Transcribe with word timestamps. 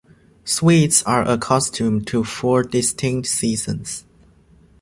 Swedes 0.45 1.03
are 1.03 1.29
accustomed 1.29 2.07
to 2.07 2.23
four 2.23 2.63
distinct 2.63 3.27
seasons. 3.27 4.03